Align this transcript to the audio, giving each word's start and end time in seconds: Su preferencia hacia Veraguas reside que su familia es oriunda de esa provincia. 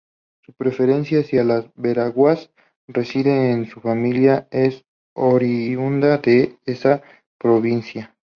Su 0.43 0.53
preferencia 0.53 1.19
hacia 1.19 1.43
Veraguas 1.75 2.49
reside 2.87 3.55
que 3.63 3.69
su 3.69 3.81
familia 3.81 4.47
es 4.49 4.83
oriunda 5.13 6.17
de 6.17 6.57
esa 6.65 7.03
provincia. 7.37 8.15